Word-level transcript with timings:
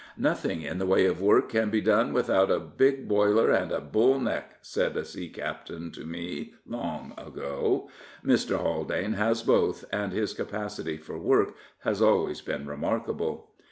Nothing 0.17 0.63
in 0.63 0.79
the 0.79 0.87
way 0.87 1.05
of 1.05 1.21
work 1.21 1.49
can 1.49 1.69
be 1.69 1.79
done 1.79 2.11
without 2.11 2.49
a 2.49 2.59
big 2.59 3.07
boiler 3.07 3.51
and 3.51 3.71
a 3.71 3.79
bull 3.79 4.19
neck," 4.19 4.57
said 4.63 4.97
a 4.97 5.05
sea 5.05 5.29
captain 5.29 5.91
to 5.91 6.05
me 6.07 6.55
long 6.65 7.13
ago. 7.19 7.87
Mr. 8.25 8.57
Haldane 8.59 9.13
has 9.13 9.43
both, 9.43 9.85
and 9.93 10.11
his 10.11 10.33
capacity 10.33 10.97
for 10.97 11.19
work 11.19 11.53
has 11.81 12.01
always 12.01 12.41
been 12.41 12.65
remarkable. 12.65 13.51